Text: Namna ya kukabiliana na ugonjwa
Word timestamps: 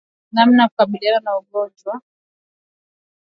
Namna 0.33 0.63
ya 0.63 0.69
kukabiliana 0.69 1.19
na 1.23 1.37
ugonjwa 1.37 2.01